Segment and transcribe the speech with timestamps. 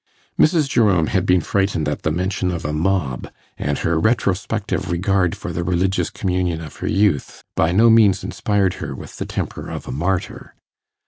[0.39, 0.67] Mrs.
[0.67, 5.53] Jerome had been frightened at the mention of a mob, and her retrospective regard for
[5.53, 9.87] the religious communion of her youth by no means inspired her with the temper of
[9.87, 10.55] a martyr.